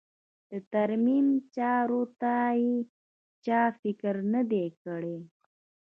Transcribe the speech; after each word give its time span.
د 0.51 0.53
ترمیم 0.73 1.27
چارو 1.55 2.01
ته 2.21 2.35
یې 2.61 2.75
چا 3.45 3.61
فکر 3.81 4.15
نه 4.33 4.41
دی 4.51 4.65
کړی. 4.83 5.17